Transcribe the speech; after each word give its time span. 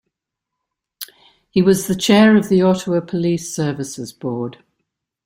He 1.51 1.61
was 1.61 1.85
the 1.85 1.93
chair 1.93 2.35
of 2.35 2.49
the 2.49 2.63
Ottawa 2.63 3.01
Police 3.01 3.53
Services 3.55 4.11
Board. 4.11 4.57